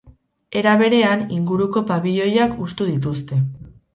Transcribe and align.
Era 0.61 0.71
berean, 0.79 1.21
inguruko 1.35 1.85
pabiloiak 1.91 2.57
hustu 2.65 2.91
dituzte. 2.95 3.41